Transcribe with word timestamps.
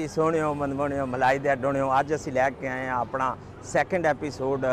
ਜੀ 0.00 0.06
ਸੋਹਣਿਓ 0.08 0.52
ਮਨਮੋਹਣਿਓ 0.54 1.04
ਮਲਾਈ 1.06 1.38
ਦੇ 1.38 1.54
ਡੋਣਿਓ 1.56 1.90
ਅੱਜ 1.98 2.14
ਅਸੀਂ 2.14 2.32
ਲੈ 2.32 2.48
ਕੇ 2.50 2.68
ਆਏ 2.68 2.86
ਆ 2.88 2.94
ਆਪਣਾ 2.96 3.36
ਸੈਕੰਡ 3.64 4.06
ਐਪੀਸੋਡ 4.06 4.64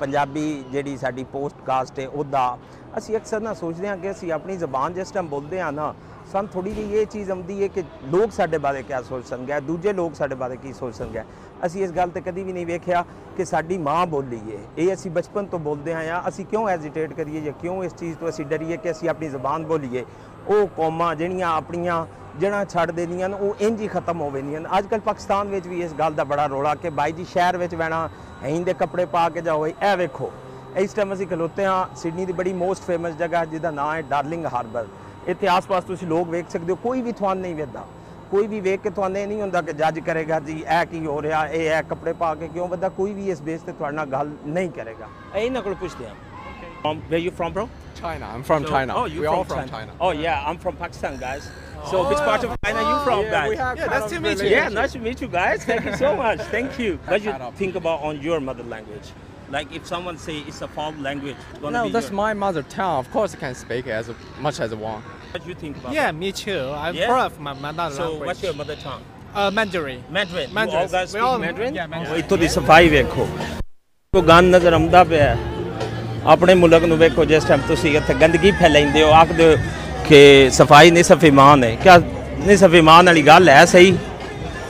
ਪੰਜਾਬੀ 0.00 0.42
ਜਿਹੜੀ 0.72 0.96
ਸਾਡੀ 0.96 1.24
ਪੋਸਟਕਾਸਟ 1.24 1.98
ਹੈ 1.98 2.06
ਉਹਦਾ 2.08 2.56
ਅਸੀਂ 2.98 3.16
ਅਕਸਰ 3.16 3.40
ਨਾ 3.40 3.52
ਸੋਚਦੇ 3.54 3.88
ਹਾਂ 3.88 3.96
ਕਿ 3.96 4.10
ਅਸੀਂ 4.10 4.32
ਆਪਣੀ 4.32 4.56
ਜ਼ਬਾਨ 4.56 4.94
ਜਿਸ 4.94 5.10
ਟਾਈਮ 5.10 5.28
ਬੋਲਦੇ 5.28 5.60
ਆ 5.60 5.70
ਨਾ 5.70 5.92
ਸਾਨੂੰ 6.32 6.50
ਥੋੜੀ 6.50 6.72
ਜਿਹੀ 6.72 6.98
ਇਹ 6.98 7.06
ਚੀਜ਼ 7.06 7.30
ਆਉਂਦੀ 7.30 7.62
ਹੈ 7.62 7.68
ਕਿ 7.68 7.82
ਲੋਕ 8.04 8.32
ਸਾਡੇ 8.32 8.58
ਬਾਰੇ 8.58 8.82
ਕੀ 8.82 9.02
ਸੋਚਣਗੇ 9.08 9.60
ਦੂਜੇ 9.60 9.92
ਲੋਕ 9.92 10.14
ਸਾਡੇ 10.14 10.34
ਬਾਰੇ 10.34 10.56
ਕੀ 10.56 10.72
ਸੋਚਣਗੇ 10.72 11.22
ਅਸੀਂ 11.66 11.82
ਇਸ 11.84 11.92
ਗੱਲ 11.92 12.10
ਤੇ 12.10 12.20
ਕਦੀ 12.20 12.42
ਵੀ 12.42 12.52
ਨਹੀਂ 12.52 12.66
ਵੇਖਿਆ 12.66 13.04
ਕਿ 13.36 13.44
ਸਾਡੀ 13.44 13.78
ਮਾਂ 13.78 14.06
ਬੋਲੀ 14.06 14.40
ਹੈ 14.46 14.58
ਇਹ 14.78 14.92
ਅਸੀਂ 14.94 15.10
ਬਚਪਨ 15.10 15.46
ਤੋਂ 15.46 15.58
ਬੋਲਦੇ 15.58 15.92
ਆਏ 15.92 16.08
ਆ 16.08 16.22
ਅਸੀਂ 16.28 16.46
ਕਿਉਂ 16.46 16.68
ਹੈਜ਼ਿਟੇਟ 16.68 17.12
ਕਰੀਏ 17.12 17.40
ਜਾਂ 17.40 17.52
ਕਿਉਂ 17.52 17.82
ਇਸ 17.84 17.94
ਚੀਜ਼ 17.94 18.16
ਤੋਂ 18.18 18.28
ਅਸੀਂ 18.28 18.46
ਡਰੀਏ 18.46 18.76
ਕਿ 18.76 18.90
ਅਸੀਂ 18.90 19.08
ਆਪਣੀ 19.08 19.28
ਜ਼ਬਾਨ 19.28 19.64
ਬੋਲੀਏ 19.64 20.04
ਉਹ 20.48 20.66
ਕੌਮਾਂ 20.76 21.14
ਜਿਹੜੀਆਂ 21.16 21.48
ਆਪਣੀਆਂ 21.50 22.04
ਜੜ੍ਹਾਂ 22.40 22.64
ਛੱਡ 22.64 22.90
ਦੇਣੀਆਂ 22.90 23.28
ਨੇ 23.28 23.36
ਉਹ 23.40 23.56
ਇੰਜ 23.60 23.80
ਹੀ 23.80 23.86
ਖਤਮ 23.88 24.20
ਹੋ 24.20 24.30
venਦੀਆਂ 24.30 24.60
ਨੇ 24.60 24.68
ਅੱਜ 24.78 24.86
ਕੱਲ 24.86 25.00
ਪਾਕਿਸਤਾਨ 25.00 25.48
ਵਿੱਚ 25.48 25.66
ਵੀ 25.68 25.80
ਇਸ 25.82 25.92
ਗੱਲ 25.92 26.14
ਦਾ 26.14 26.24
ਬੜਾ 26.24 26.46
ਰੋਲਾ 26.46 26.74
ਕਿ 26.74 26.90
ਬਾਈ 26.90 27.12
ਜੀ 27.12 27.24
ਸ਼ਹਿਰ 27.24 27.56
ਵਿੱਚ 27.56 27.74
ਬਹਿਣਾ 27.74 28.08
ਹੈਂ 28.42 28.60
ਦੇ 28.60 28.74
ਕੱਪੜੇ 28.74 29.04
ਪਾ 29.04 29.28
ਕੇ 29.28 29.40
ਜਾਓ 29.40 29.66
ਇਹ 29.66 29.96
ਵੇਖੋ 29.96 30.30
ਇਸ 30.78 30.92
ਟਾਈਮ 30.94 31.12
ਅਸੀਂ 31.14 31.26
ਖਲੋਤੇ 31.26 31.64
ਹਾਂ 31.66 31.86
ਸਿਡਨੀ 31.96 32.26
ਦੀ 32.26 32.32
ਬੜੀ 32.32 32.52
ਮੋਸਟ 32.52 32.82
ਫੇਮਸ 32.82 33.14
ਜਗ੍ਹਾ 33.16 33.44
ਜਿਹਦਾ 33.44 33.70
ਨਾਮ 33.70 33.92
ਹੈ 33.92 34.02
ਡਾਰਲਿੰਗ 34.02 34.46
ਹਾਰਬਰ 34.46 34.86
ਇੱਥੇ 35.28 35.48
ਆਸ-ਪਾਸ 35.48 35.84
ਤੁਸੀਂ 35.84 36.08
ਲੋਕ 36.08 36.28
ਵੇਖ 36.28 36.50
ਸਕਦੇ 36.50 36.72
ਹੋ 36.72 36.76
ਕੋਈ 36.82 37.02
ਵੀ 37.02 37.12
ਤੁਹਾਨੂੰ 37.12 37.42
ਨਹੀਂ 37.42 37.54
ਵੇਖਦਾ 37.54 37.84
ਕੋਈ 38.30 38.46
ਵੀ 38.46 38.60
ਵੇਖ 38.60 38.80
ਕੇ 38.80 38.90
ਤੁਹਾਨੂੰ 38.90 39.20
ਇਹ 39.20 39.26
ਨਹੀਂ 39.26 39.40
ਹੁੰਦਾ 39.40 39.62
ਕਿ 39.62 39.72
ਜੱਜ 39.72 39.98
ਕਰੇਗਾ 39.98 40.38
ਜੀ 40.40 40.58
ਇਹ 40.60 40.84
ਕੀ 40.86 41.04
ਹੋ 41.06 41.20
ਰਿਹਾ 41.22 41.46
ਇਹ 41.48 41.68
ਹੈ 41.68 41.82
ਕੱਪੜੇ 41.82 42.12
ਪਾ 42.12 42.34
ਕੇ 42.34 42.48
ਕਿਉਂ 42.48 42.68
ਬੰਦਾ 42.68 42.88
ਕੋਈ 42.98 43.14
ਵੀ 43.14 43.30
ਇਸ 43.30 43.40
ਬੇਸ 43.42 43.60
ਤੇ 43.60 43.72
ਤੁਹਾਡੇ 43.72 43.96
ਨਾਲ 43.96 44.06
ਗੱਲ 44.06 44.30
ਨਹੀਂ 44.46 44.70
ਕਰੇਗਾ 44.70 45.08
ਇਹ 45.34 45.40
ਇਹਨਾਂ 45.40 45.62
ਕੋਲ 45.62 45.74
ਪੁੱਛਦੇ 45.74 46.06
ਹਾਂ 46.06 46.14
From 46.82 47.00
where 47.08 47.18
you 47.18 47.30
from, 47.30 47.52
bro? 47.52 47.62
China. 47.96 48.28
I'm 48.34 48.42
from 48.42 48.62
So- 48.62 48.68
China. 48.68 48.94
Oh, 48.94 49.00
you 49.06 49.20
We're 49.20 49.26
from 49.26 49.38
all 49.38 49.44
from 49.44 49.58
China. 49.58 49.72
China. 49.72 49.96
Oh 50.00 50.12
yeah, 50.18 50.46
I'm 50.46 50.58
from 50.58 50.76
Pakistan, 50.76 51.18
guys. 51.18 51.48
So 51.90 52.02
which 52.08 52.18
part 52.18 52.44
of 52.44 52.50
China 52.64 52.80
are 52.80 52.90
you 52.90 52.98
from, 53.04 53.20
yeah, 53.24 53.30
guys? 53.30 53.50
we 53.50 53.56
have 53.56 53.78
Yeah, 53.78 53.86
kind 53.86 53.94
nice 53.94 54.04
of 54.04 54.10
to 54.12 54.20
meet 54.20 54.30
you. 54.30 54.44
relationship. 54.44 54.56
Yeah, 54.56 54.80
nice 54.80 54.92
to 54.92 54.98
meet 54.98 55.20
you 55.22 55.28
guys. 55.28 55.64
Thank 55.64 55.84
you 55.86 55.96
so 55.96 56.10
much. 56.16 56.40
Thank 56.56 56.78
you. 56.78 56.98
What 57.06 57.22
you 57.22 57.32
Shut 57.32 57.40
up. 57.48 57.54
think 57.62 57.74
about 57.82 58.02
on 58.02 58.20
your 58.28 58.40
mother 58.40 58.66
language? 58.74 59.08
Like 59.54 59.72
if 59.78 59.86
someone 59.86 60.18
say 60.24 60.34
it's 60.50 60.60
a 60.62 60.68
foreign 60.74 61.02
language, 61.02 61.36
it's 61.52 61.62
gonna 61.62 61.76
No, 61.78 61.84
be 61.86 61.92
that's 61.94 62.10
your- 62.10 62.18
my 62.18 62.32
mother 62.42 62.62
tongue. 62.74 62.98
Of 62.98 63.08
course, 63.14 63.34
I 63.34 63.40
can 63.40 63.54
speak 63.62 63.86
it 63.86 63.96
as 64.00 64.10
much 64.48 64.60
as 64.66 64.72
I 64.72 64.76
want. 64.82 65.08
What 65.32 65.48
you 65.52 65.56
think 65.62 65.80
about? 65.80 65.92
Yeah, 65.96 66.12
me 66.20 66.30
too. 66.42 66.60
I'm 66.82 66.94
Yeah? 67.00 67.08
proud 67.14 67.32
of 67.32 67.40
my 67.48 67.54
mother 67.64 67.88
So 67.96 68.02
language. 68.04 68.26
what's 68.28 68.44
your 68.48 68.54
mother 68.60 68.76
tongue? 68.84 69.02
Uh, 69.34 69.50
Mandarin. 69.56 70.04
Mandarin. 70.18 70.48
You 70.48 70.54
Mandarin. 70.60 70.82
all 70.82 70.88
guys 70.94 71.12
We 71.12 71.18
speak 71.18 71.26
all- 71.30 71.42
Mandarin? 71.46 71.74
yeah, 71.80 71.88
Mandarin. 71.94 72.18
ਇੱਥੋਂ 72.22 72.38
ਦੀ 72.38 72.48
ਸਫਾਈ 72.58 72.88
ਵੇਖੋ 72.94 73.26
ਕੋ 74.14 74.22
ਗੰਦ 74.28 74.54
ਨਜ਼ਰ 74.54 74.72
ਆਉਂਦਾ 74.72 75.02
ਪਿਆ 75.10 75.24
ਹੈ। 75.24 75.36
ਆਪਣੇ 76.32 76.54
ਮੁਲਕ 76.62 76.84
ਨੂੰ 76.92 76.96
ਵੇਖੋ 76.98 77.24
ਜਿਸ 77.32 77.44
ਟਾਈਮ 77.48 77.60
ਤੁਸੀਂ 77.68 77.96
ਇੱਥੇ 77.96 78.14
ਗੰਦਗੀ 78.22 78.50
ਫੈਲਾਉਂਦੇ 78.60 79.02
ਹੋ 79.02 79.10
ਆਖਦੇ 79.20 79.44
ਹੋ 79.48 79.56
ਕਿ 80.08 80.50
ਸਫਾਈ 80.52 80.90
ਨਿਸਫ 80.90 81.24
ਇਮਾਨ 81.24 81.64
ਹੈ 81.64 81.74
ਕਿਆ 81.82 82.00
ਨਿਸਫ 82.38 82.74
ਇਮਾਨ 82.74 83.06
ਵਾਲੀ 83.06 83.22
ਗੱਲ 83.22 83.48
ਹੈ 83.48 83.64
ਸਹੀ 83.66 83.94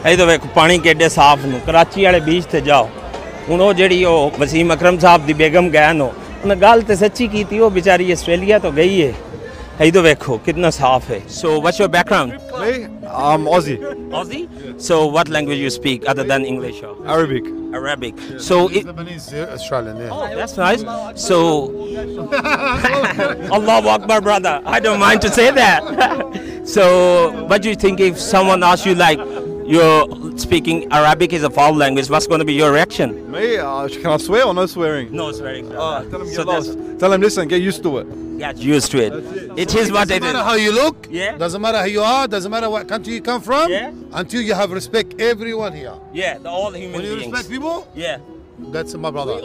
ਇਹ 0.07 0.17
ਤਾਂ 0.19 0.27
ਵੇਖੋ 0.27 0.49
ਪਾਣੀ 0.55 0.79
ਕਿੱਡੇ 0.79 1.09
ਸਾਫ਼ 1.09 1.47
ਨੂੰ 1.47 1.61
ਕਰਾਚੀ 1.67 2.05
ਵਾਲੇ 2.05 2.21
ਬੀਚ 2.21 2.45
ਤੇ 2.53 2.61
ਜਾਓ 2.61 2.89
ਹੁਣ 3.49 3.61
ਉਹ 3.61 3.73
ਜਿਹੜੀ 3.75 4.05
ਉਹ 4.05 4.31
ਵਸੀਮ 4.39 4.75
ਅਕਰਮ 4.75 4.99
ਸਾਹਿਬ 4.99 5.27
ਦੀ 5.27 5.33
ਬੇਗਮ 5.35 5.69
ਗਏ 5.71 5.93
ਨੋ 5.93 6.13
ਉਹਨੇ 6.43 6.57
ਗੱਲ 6.57 6.83
ਤੇ 6.83 6.97
ਸੱਚੀ 6.97 7.27
ਕੀਤੀ 7.29 7.59
ਉਹ 7.59 7.71
ਵਿਚਾਰੀ 7.71 8.13
ਆਸਟ੍ਰੇਲੀਆ 8.13 8.59
ਤੋਂ 8.59 8.73
ਗਈ 8.73 9.03
ਹੈ 9.03 9.13
ਇਹ 9.81 9.93
ਤਾਂ 9.93 10.03
ਵੇਖੋ 10.03 10.37
ਕਿੰਨਾ 10.47 10.71
ਸਾਫ਼ 10.73 11.11
ਹੈ 11.11 11.21
so 11.31 11.61
what's 11.61 11.81
your 11.81 11.89
background 11.91 12.39
Me? 12.53 12.87
I'm 13.09 13.47
Aussie. 13.49 13.79
So 14.78 15.08
what 15.08 15.30
language 15.30 15.58
you 15.58 15.70
speak 15.70 16.08
other 16.08 16.24
than 16.24 16.44
English 16.46 16.84
or 16.84 16.96
Arabic. 17.08 17.46
Arabic? 17.74 18.16
So 18.40 18.70
it, 18.70 18.86
Lebanese, 18.86 19.48
Australian, 19.50 19.98
yeah. 19.98 20.10
oh, 20.12 20.36
that's 20.36 20.58
nice. 20.58 20.82
So 21.16 21.72
Allahu 23.52 23.88
Akbar, 23.88 24.22
brother. 24.22 24.62
I 24.66 24.80
don't 24.80 25.00
mind 25.00 25.22
to 25.22 25.30
say 25.30 25.52
that. 25.52 25.82
so 26.68 27.46
what 27.46 27.62
do 27.62 27.70
you 27.70 27.76
think 27.76 28.00
if 28.00 28.20
someone 28.20 28.64
asks 28.64 28.86
you 28.86 28.96
like 28.96 29.20
you're 29.68 30.38
speaking 30.38 30.92
Arabic 30.92 31.34
is 31.34 31.44
a 31.44 31.50
foul 31.50 31.74
language, 31.76 32.10
what's 32.10 32.28
going 32.28 32.40
to 32.40 32.46
be 32.46 32.54
your 32.54 32.72
reaction? 32.72 33.32
Me? 33.32 33.58
Uh, 33.58 33.88
can 33.88 34.08
I 34.08 34.18
swear 34.18 34.46
or 34.46 34.54
no 34.54 34.66
swearing? 34.66 35.12
No, 35.12 35.32
swearing. 35.32 35.72
Uh, 35.76 36.04
tell 36.10 36.22
him 36.22 36.28
so 36.30 36.44
get 36.44 36.52
that's 36.52 36.68
lost. 36.68 37.00
Tell 37.00 37.14
him 37.14 37.22
listen, 37.22 37.48
get 37.48 37.62
used 37.62 37.84
to 37.84 37.98
it. 38.00 38.38
get 38.40 38.58
used 38.58 38.92
to 38.92 38.98
it. 39.06 39.14
It 39.58 39.74
is 39.76 39.92
what 39.92 40.10
it 40.12 40.20
Doesn't 40.20 40.24
matter 40.24 40.44
how 40.44 40.56
you 40.56 40.72
look. 40.72 41.08
Yeah. 41.10 41.38
Doesn't 41.38 41.62
matter 41.62 41.82
who 41.84 41.90
you 41.90 42.02
are. 42.02 42.28
Doesn't 42.28 42.52
matter 42.52 42.70
what 42.70 42.88
country 42.88 43.14
you 43.14 43.22
come 43.22 43.42
from. 43.42 43.72
Yeah. 43.72 43.92
Until 44.14 44.42
you 44.42 44.54
have 44.54 44.72
respect 44.72 45.20
everyone 45.20 45.74
here. 45.74 45.94
Yeah, 46.14 46.38
the 46.38 46.50
all 46.50 46.72
human 46.72 46.94
When 46.94 47.04
you 47.06 47.16
beings. 47.16 47.32
respect 47.32 47.50
people, 47.50 47.88
Yeah. 47.96 48.20
that's 48.72 48.94
my 48.96 49.12
brother. 49.12 49.40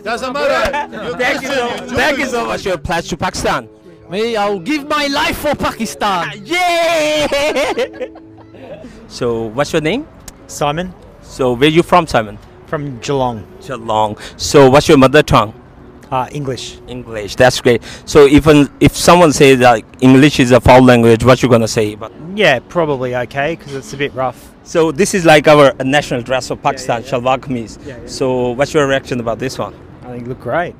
Doesn't 0.00 0.32
matter. 0.32 1.16
Thank 1.18 1.42
you 1.42 1.48
so 1.48 1.68
Thank 1.96 2.18
you 2.18 2.26
so 2.26 2.46
much. 2.46 2.64
Your 2.64 2.78
pledge 2.78 3.08
to 3.10 3.16
Pakistan. 3.16 3.68
Me, 4.10 4.36
I'll 4.36 4.58
give 4.58 4.88
my 4.88 5.06
life 5.08 5.38
for 5.38 5.54
Pakistan. 5.54 6.40
Yeah. 6.44 8.06
so, 9.08 9.44
what's 9.44 9.72
your 9.72 9.82
name? 9.82 10.06
Simon 10.46 10.92
So, 11.22 11.52
where 11.54 11.68
you 11.70 11.82
from, 11.82 12.06
Simon? 12.06 12.38
from 12.66 12.98
Geelong. 13.00 13.46
Geelong. 13.66 14.16
So, 14.36 14.68
what's 14.70 14.88
your 14.88 14.98
mother 14.98 15.22
tongue? 15.22 15.54
Uh, 16.10 16.26
English. 16.32 16.78
English. 16.86 17.34
That's 17.36 17.60
great. 17.60 17.82
So, 18.06 18.26
even 18.26 18.68
if 18.80 18.94
someone 18.96 19.32
says 19.32 19.58
that 19.60 19.82
English 20.00 20.38
is 20.40 20.52
a 20.52 20.60
foul 20.60 20.82
language, 20.82 21.24
what 21.24 21.42
you 21.42 21.48
gonna 21.48 21.68
say? 21.68 21.94
But 21.94 22.12
Yeah, 22.34 22.58
probably 22.68 23.14
okay 23.16 23.56
because 23.56 23.74
it's 23.74 23.92
a 23.92 23.96
bit 23.96 24.12
rough. 24.14 24.52
so 24.64 24.92
this 24.92 25.14
is 25.14 25.24
like 25.24 25.48
our 25.48 25.72
national 25.84 26.22
dress 26.22 26.50
of 26.50 26.62
Pakistan, 26.62 27.02
shalwar 27.02 27.38
kameez. 27.38 27.78
Yeah, 27.86 27.96
yeah. 27.96 28.06
So, 28.06 28.50
what's 28.50 28.72
your 28.74 28.86
reaction 28.86 29.18
about 29.20 29.38
this 29.38 29.58
one? 29.58 29.74
I 30.02 30.12
think 30.12 30.28
look 30.28 30.40
great. 30.40 30.74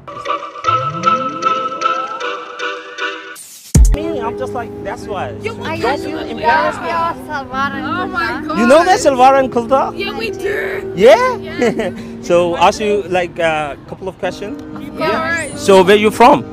I'm 4.29 4.37
just 4.37 4.53
like 4.53 4.69
that's 4.85 5.07
why. 5.07 5.29
I 5.29 5.75
used 5.75 6.03
to 6.05 6.27
embarrass 6.29 6.77
me. 6.77 6.89
Oh, 6.93 7.17
oh 7.33 8.07
my 8.07 8.45
god. 8.47 8.59
You 8.59 8.67
know 8.67 8.85
that 8.85 9.01
Salwar 9.01 9.39
and 9.39 9.51
Kurta? 9.51 9.97
Yeah, 9.97 10.19
we 10.19 10.31
do. 10.31 10.93
Yeah. 10.95 12.21
so, 12.23 12.55
ask 12.57 12.79
you 12.79 13.05
like 13.05 13.39
a 13.39 13.79
couple 13.89 14.07
of 14.07 14.19
questions. 14.19 14.61
Yeah. 14.99 15.57
So, 15.57 15.83
where 15.83 15.97
you 15.97 16.11
from? 16.11 16.45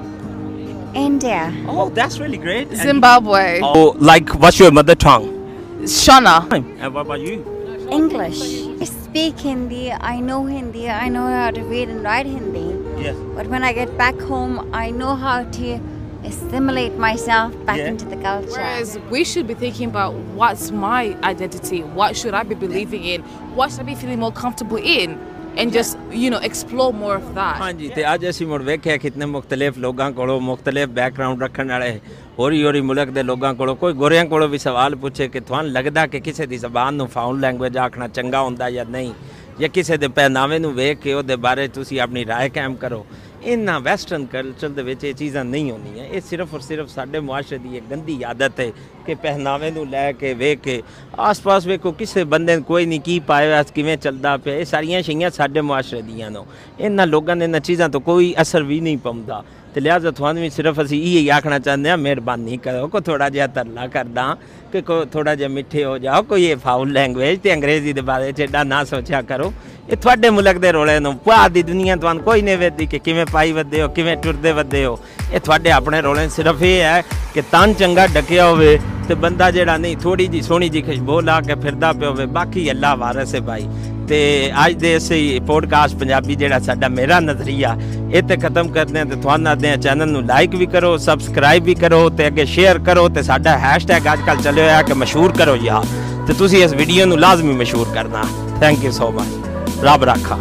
India. 0.96 1.53
Oh, 1.68 1.90
that's 1.90 2.19
really 2.19 2.38
great. 2.38 2.69
And- 2.69 2.78
Zimbabwe. 2.78 3.59
Oh, 3.62 3.94
like 4.00 4.30
what's 4.36 4.57
your 4.57 4.72
mother 4.72 4.96
tongue? 4.96 5.28
Shona. 5.84 6.47
And 6.53 6.94
what 6.94 7.02
about 7.02 7.19
you? 7.19 7.44
English. 7.92 8.40
I 8.80 8.86
speak 8.86 9.38
Hindi. 9.38 9.92
I 9.92 10.22
know 10.22 10.46
Hindi. 10.46 10.90
I 10.90 11.09
know 11.09 11.28
how 11.28 11.52
to 11.52 11.62
read 11.63 11.90
and 11.90 12.02
write 12.03 12.25
Hindi. 12.25 13.03
Yes. 13.03 13.18
But 13.36 13.47
when 13.47 13.66
I 13.66 13.74
get 13.74 13.97
back 13.97 14.18
home, 14.22 14.69
I 14.74 14.92
know 14.92 15.16
how 15.16 15.44
to 15.44 15.80
assimilate 16.25 16.97
myself 16.98 17.53
back 17.66 17.78
Yeah. 17.78 17.88
into 17.88 18.06
the 18.06 18.19
culture. 18.19 18.56
Whereas 18.56 18.91
we 19.10 19.25
should 19.25 19.47
be 19.47 19.54
thinking 19.56 19.88
about 19.88 20.14
what's 20.36 20.70
my 20.82 21.03
identity? 21.25 21.81
What 22.00 22.16
should 22.16 22.34
I 22.34 22.42
be 22.44 22.56
believing 22.56 23.04
in? 23.14 23.22
What 23.56 23.72
should 23.72 23.84
I 23.84 23.91
be 23.91 23.97
feeling 23.97 24.20
more 24.20 24.32
comfortable 24.34 24.82
in? 24.94 25.19
And 25.56 25.72
just, 25.72 25.97
you 26.12 26.28
know, 26.32 26.38
explore 26.48 26.91
more 26.94 27.14
of 27.14 27.31
that. 27.38 27.56
ਹਾਂਜੀ 27.60 27.88
ਤੇ 27.94 28.04
ਅੱਜ 28.14 28.28
ਅਸੀਂ 28.28 28.47
ਮੁੜ 28.47 28.62
ਵੇਖਿਆ 28.62 28.97
ਕਿਤਨੇ 28.97 29.26
ਮੁxtਲਿਫ 29.26 29.78
ਲੋਕਾਂ 29.84 30.10
ਕੋਲੋਂ 30.19 30.41
ਮੁxtਲਿਫ 30.41 30.88
background 30.98 31.42
ਰੱਖਣ 31.42 31.70
ਵਾਲੇ 31.70 31.98
ਹੋਰੀ 32.38 32.62
ਹੋਰੀ 32.64 32.81
ਮੁਲਕ 32.91 33.08
ਦੇ 33.16 33.22
ਲੋਕਾਂ 33.22 33.53
ਕੋਲੋਂ 33.54 33.75
ਕੋਈ 33.76 33.92
ਗੋਰਿਆਂ 34.03 34.25
ਕੋਲੋਂ 34.26 34.48
ਵੀ 34.48 34.58
ਸਵਾਲ 34.58 34.94
ਪੁੱਛੇ 35.04 35.28
ਕਿ 35.28 35.41
ਤੁਹਾਨੂੰ 35.41 35.72
ਲੱਗਦਾ 35.72 36.06
ਕਿ 36.12 36.20
ਕਿਸੇ 36.28 36.47
ਦੀ 36.47 36.56
ਜ਼ਬਾਨ 36.58 36.94
ਨੂੰ 36.94 37.08
ਫਾਊਂਡ 37.16 37.41
ਲੈਂਗੁਏਜ 37.41 37.78
ਆਖਣਾ 37.78 38.08
ਚੰਗਾ 38.08 38.41
ਹੁੰਦਾ 38.42 38.70
ਜਾਂ 38.70 38.84
ਨਹੀਂ 38.91 39.12
ਜਾਂ 39.60 39.69
ਕਿਸੇ 39.69 39.97
ਦੇ 39.97 40.08
ਪਹਿਨਾਵੇ 40.19 40.58
ਨੂੰ 40.58 40.72
ਵੇਖ 40.75 40.98
ਕੇ 41.00 41.12
ਉਹਦੇ 41.14 41.36
ਬਾਰੇ 41.47 41.66
ਤੁਸੀਂ 41.78 42.00
ਆਪਣੀ 42.00 42.25
رائے 42.25 42.48
ਕਾਇਮ 42.54 42.75
ਕਰੋ 42.84 43.04
ਇਹਨਾਂ 43.45 43.79
ਵੈਸਟਰਨ 43.79 44.25
ਕਲਚਰ 44.25 44.69
ਦੇ 44.69 44.83
ਵਿੱਚ 44.83 45.03
ਇਹ 45.03 45.13
ਚੀਜ਼ਾਂ 45.13 45.45
ਨਹੀਂ 45.45 45.72
ਹੁੰਦੀਆਂ। 45.72 46.06
ਇਹ 46.06 46.22
ਸਿਰਫ 46.22 46.53
ਔਰ 46.53 46.59
ਸਿਰਫ 46.59 46.89
ਸਾਡੇ 46.89 47.19
ਮੁਆਸ਼ਰੇ 47.19 47.57
ਦੀ 47.57 47.78
ਇੱਕ 47.78 47.85
ਗੰਦੀ 47.91 48.23
ਆਦਤ 48.23 48.59
ਹੈ 48.59 48.72
ਕਿ 49.06 49.16
ਪਹਿਨਾਵੇ 49.16 49.72
ਨੂੰ 49.72 49.89
ਲੈ 49.89 50.11
ਕੇ 50.11 50.33
ਵੇਖ 50.33 50.59
ਕੇ 50.59 50.83
ਆਸ-ਪਾਸ 51.19 51.66
ਵੇਖੋ 51.66 51.91
ਕਿਸੇ 51.91 52.23
ਬੰਦੇ 52.23 52.56
ਨੂੰ 52.56 52.63
ਕੋਈ 52.63 52.85
ਨਹੀਂ 52.85 53.00
ਕੀ 53.00 53.19
ਪਾਇਆ 53.19 53.63
ਕਿਵੇਂ 53.63 53.97
ਚੱਲਦਾ 53.97 54.38
ਪਿਆ। 54.38 54.56
ਇਹ 54.56 54.66
ਸਾਰੀਆਂ 54.66 55.01
ਸ਼ਈਆਂ 55.01 55.29
ਸਾਡੇ 55.29 55.61
ਮੁਆਸ਼ਰੇ 55.61 56.01
ਦੀਆਂ 56.01 56.31
ਨੇ। 56.31 56.39
ਇਹਨਾਂ 56.79 57.07
ਲੋਕਾਂ 57.07 57.35
ਨੇ 57.35 57.45
ਇਹਨਾਂ 57.45 57.59
ਚੀਜ਼ਾਂ 57.59 57.89
ਤੋਂ 57.89 58.01
ਕੋਈ 58.01 58.35
ਅਸਰ 58.41 58.63
ਵੀ 58.63 58.79
ਨਹੀਂ 58.79 58.97
ਪਾਉਂਦਾ। 58.97 59.44
ਤੇ 59.75 59.81
ਲਿਹਾਜ਼ਾ 59.81 60.12
ਤੁਹਾਨੂੰ 60.12 60.41
ਵੀ 60.44 60.50
ਸਿਰਫ 60.50 60.81
ਅਸੀਂ 60.81 61.02
ਇਹ 61.03 61.31
ਆਖਣਾ 61.31 61.58
ਚਾਹੁੰਦੇ 61.59 61.90
ਹਾਂ, 61.90 61.97
ਮਿਹਰਬਾਨੀ 61.97 62.58
ਕਰੋ। 62.58 62.88
ਕੋ 62.88 63.00
ਥੋੜਾ 63.00 63.28
ਜਿਹਾ 63.30 63.47
ਤਰਲਾ 63.47 63.88
ਕਰਦਾ 63.88 64.36
ਕਿ 64.72 64.81
ਕੋ 64.81 65.03
ਥੋੜਾ 65.06 65.34
ਜਿਹਾ 65.36 65.50
ਮਿੱਠੇ 65.50 65.84
ਹੋ 65.84 65.97
ਜਾਓ, 65.97 66.22
ਕੋਈ 66.22 66.46
ਇਹ 66.46 66.56
ਫਾਉਲ 66.56 66.91
ਲੈਂਗੁਏਜ 66.91 67.40
ਤੇ 67.40 67.54
ਅੰਗਰੇਜ਼ੀ 67.54 67.94
ਦੇ 67.94 68.01
ਬਾਰੇ 68.01 68.31
ਚ 68.31 68.39
ਏਡਾ 68.39 68.63
ਨਾ 68.63 68.83
ਸੋਚਿਆ 68.83 69.22
ਕਰੋ। 69.22 69.51
ਇਹ 69.89 69.98
ਤੁਹਾਡੇ 69.98 70.30
ਮੁਲਕ 70.30 70.57
ਦੇ 70.57 70.72
ਰੋਲੇ 70.72 71.00
ਨੂੰ 71.00 71.16
ਪੂਰਾ 71.18 71.48
ਦੀ 71.48 71.63
ਦੁਨੀਆ 71.63 71.95
ਤੁਹਾਨੂੰ 71.95 72.24
ਕੋਈ 72.24 72.42
ਨਹੀਂ 72.42 72.57
ਵੇਖਦੀ 72.57 72.86
ਕਿ 72.86 73.00
ਕਿਵੇਂ 73.00 73.25
ਪਾਈ 73.25 73.51
ਵੱਧੇ 73.51 73.81
ਹੋ, 73.81 73.88
ਕਿਵੇਂ 73.88 74.16
ਟੁਰਦੇ 74.18 74.51
ਵੱਧੇ 74.51 74.86
ਹੋ। 74.86 74.98
ਇਹ 75.33 75.39
ਤੁਹਾਡੇ 75.39 75.72
ਆਪਣੇ 75.72 76.01
ਰੋਲੇ 76.01 76.28
ਸਿਰਫ 76.30 76.63
ਇਹ 76.63 76.81
ਹੈ 76.81 77.01
ਕਿ 77.33 77.42
ਤਨ 77.42 77.74
ਚੰਗਾ 77.74 78.07
ਡਕਿਆ 78.07 78.45
ਹੋਵੇ 78.48 78.80
ਤੇ 79.07 79.16
ਬੰਦਾ 79.16 79.50
ਜਿਹੜਾ 79.52 79.78
ਨਹੀਂ 79.78 79.98
ਥੋੜੀ 79.98 80.28
ਜੀ 80.28 80.42
ਸੋਹਣੀ 80.42 80.69
ਜੀ 80.69 80.81
ਖੁਸ਼ਬੂ 80.81 81.19
ਲਾ 81.22 81.42
ਕੇ 81.42 81.56
ਫਿਰਦਾ 81.56 81.92
ਪਿਆ 81.94 82.10
ਹੋਵੇ। 82.10 82.25
ਬਾਕੀ 82.25 82.69
ਅੱਲਾ 82.72 82.96
ਵਾਰਸ 82.96 83.36
ਹੈ 83.36 83.42
ਭਾਈ। 83.42 83.68
ਤੇ 84.07 84.52
ਅੱਜ 84.66 84.74
ਦੇ 84.74 84.98
ਅਸੀਂ 84.98 85.42
ਪੋਡਕਾਸਟ 85.42 85.96
ਪੰਜਾਬੀ 85.96 86.36
ਜਿਹੜਾ 86.36 86.60
ਸਾਡਾ 86.60 86.88
ਮੇਰਾ 86.88 87.19
ਨਜ਼ਰੀਆ, 87.19 87.75
ਇਹ 88.13 88.24
ਤੇ 88.24 88.38
ਖਤਮ 88.38 88.68
ਕਰਦੇ 88.68 89.00
ਹਾਂ 89.00 89.06
ਤੇ 89.06 89.16
ਤੁਹਾਨੂੰ 89.16 89.52
ਆਦੇ 89.52 89.72
ਆ 89.72 89.75
ਚੈਨਲ 89.75 90.10
ਨੂੰ 90.10 90.25
ਲਾਈਕ 90.25 90.56
ਵੀ 90.56 90.66
ਕਰੋ 90.66 90.98
ਸਬਸਕ੍ਰਾਈਬ 90.98 91.63
ਵੀ 91.63 91.75
ਕਰੋ 91.75 92.10
ਤੇ 92.10 92.28
ਅੱਗੇ 92.28 92.46
ਸ਼ੇਅਰ 92.46 92.80
ਕਰੋ 92.80 93.07
ਤੇ 93.10 93.22
ਸਾਡਾ 93.22 93.57
ਹੈਸ਼ਟੈਗ 93.57 94.13
ਅੱਜ 94.13 94.19
ਕੱਲ 94.25 94.38
ਚੱਲਿਆ 94.38 94.63
ਹੋਇਆ 94.63 94.81
ਕਿ 94.81 94.94
ਮਸ਼ਹੂਰ 94.94 95.31
ਕਰੋ 95.31 95.56
ਯਾਰ। 95.56 95.86
ਤੇ 96.28 96.34
ਤੁਸੀਂ 96.34 96.63
ਇਸ 96.63 96.74
ਵੀਡੀਓ 96.74 97.06
ਨੂੰ 97.06 97.19
ਲਾਜ਼ਮੀ 97.19 97.54
ਮਸ਼ਹੂਰ 97.54 97.88
ਕਰਨਾ। 97.94 98.24
ਥੈਂਕ 98.60 98.84
ਯੂ 98.84 98.92
ਸੋ 98.92 99.12
ਮਚ 99.12 99.84
ਰੱਬ 99.84 100.04
ਰਾਖਾ। 100.04 100.40